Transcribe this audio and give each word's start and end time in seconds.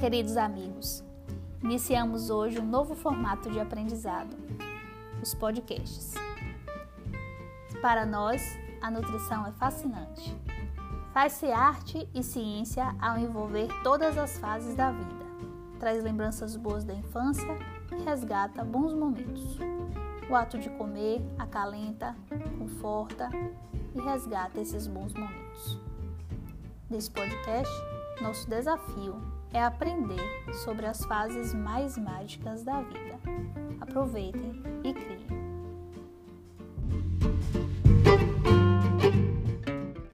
Queridos 0.00 0.38
amigos, 0.38 1.04
iniciamos 1.62 2.30
hoje 2.30 2.58
um 2.58 2.64
novo 2.64 2.94
formato 2.94 3.50
de 3.50 3.60
aprendizado, 3.60 4.34
os 5.22 5.34
podcasts. 5.34 6.14
Para 7.82 8.06
nós, 8.06 8.42
a 8.80 8.90
nutrição 8.90 9.46
é 9.46 9.52
fascinante. 9.52 10.34
Faz-se 11.12 11.52
arte 11.52 12.08
e 12.14 12.22
ciência 12.22 12.96
ao 12.98 13.18
envolver 13.18 13.68
todas 13.82 14.16
as 14.16 14.38
fases 14.38 14.74
da 14.74 14.90
vida. 14.90 15.26
Traz 15.78 16.02
lembranças 16.02 16.56
boas 16.56 16.82
da 16.82 16.94
infância 16.94 17.58
e 17.92 18.02
resgata 18.02 18.64
bons 18.64 18.94
momentos. 18.94 19.58
O 20.30 20.34
ato 20.34 20.58
de 20.58 20.70
comer 20.70 21.20
acalenta, 21.38 22.16
conforta 22.58 23.28
e 23.94 24.00
resgata 24.00 24.62
esses 24.62 24.86
bons 24.86 25.12
momentos. 25.12 25.78
Nesse 26.88 27.10
podcast, 27.10 27.70
nosso 28.20 28.48
desafio 28.48 29.16
é 29.52 29.62
aprender 29.62 30.20
sobre 30.64 30.86
as 30.86 31.04
fases 31.04 31.54
mais 31.54 31.96
mágicas 31.96 32.62
da 32.62 32.80
vida. 32.82 33.18
Aproveitem. 33.80 34.79